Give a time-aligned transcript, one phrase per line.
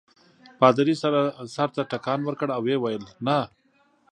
[0.59, 0.95] پادري
[1.55, 3.37] سر ته ټکان ورکړ او ویې ویل نه.